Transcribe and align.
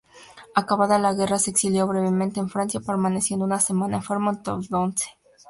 Acabada 0.55 0.97
la 0.97 1.13
guerra, 1.13 1.37
se 1.37 1.51
exilió 1.51 1.85
brevemente 1.85 2.39
en 2.39 2.49
Francia, 2.49 2.79
permaneciendo 2.83 3.45
una 3.45 3.59
semana 3.59 3.97
enfermo 3.97 4.31
en 4.31 4.41
Toulouse. 4.41 5.05